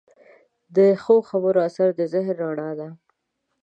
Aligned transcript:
د 0.75 0.77
ښو 1.03 1.15
خبرو 1.29 1.59
اثر 1.67 1.87
د 1.99 2.01
ذهن 2.13 2.35
رڼا 2.43 2.69
ده. 2.79 2.87